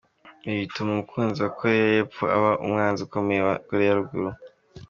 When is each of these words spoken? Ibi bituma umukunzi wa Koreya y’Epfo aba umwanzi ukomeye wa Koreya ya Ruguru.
Ibi 0.45 0.55
bituma 0.63 0.89
umukunzi 0.93 1.37
wa 1.41 1.51
Koreya 1.57 1.85
y’Epfo 1.97 2.23
aba 2.37 2.51
umwanzi 2.65 2.99
ukomeye 3.03 3.41
wa 3.47 3.55
Koreya 3.67 3.89
ya 3.91 3.97
Ruguru. 3.99 4.31